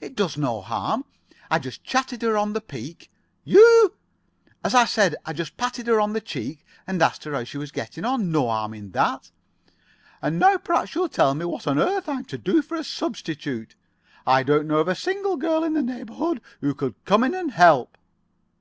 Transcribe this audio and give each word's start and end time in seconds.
It 0.00 0.14
does 0.14 0.36
no 0.36 0.60
harm. 0.60 1.04
I 1.50 1.58
just 1.58 1.82
chatted 1.82 2.22
her 2.22 2.36
on 2.38 2.52
the 2.52 2.60
peak——" 2.60 3.10
"You——?" 3.42 3.96
"As 4.62 4.76
I 4.76 4.84
said, 4.84 5.16
I 5.26 5.32
just 5.32 5.56
patted 5.56 5.88
her 5.88 6.00
on 6.00 6.12
the 6.12 6.20
cheek, 6.20 6.64
and 6.86 7.02
asked 7.02 7.24
her 7.24 7.32
how 7.34 7.42
she 7.42 7.58
was 7.58 7.72
getting 7.72 8.04
on. 8.04 8.30
No 8.30 8.46
harm 8.48 8.74
in 8.74 8.92
that." 8.92 9.32
"And 10.22 10.38
now 10.38 10.56
perhaps 10.58 10.94
you'll 10.94 11.08
tell 11.08 11.34
me 11.34 11.44
what 11.46 11.66
on 11.66 11.80
earth 11.80 12.08
I'm 12.08 12.24
to 12.26 12.38
do 12.38 12.62
for 12.62 12.76
a 12.76 12.84
substitute. 12.84 13.74
I 14.24 14.44
don't 14.44 14.68
know 14.68 14.78
of 14.78 14.86
a 14.86 14.94
single 14.94 15.36
girl 15.36 15.64
in 15.64 15.74
this 15.74 15.82
neighborhood 15.82 16.40
who 16.60 16.74
could 16.76 16.94
come 17.04 17.24
in 17.24 17.34
and 17.34 17.50
help." 17.50 17.98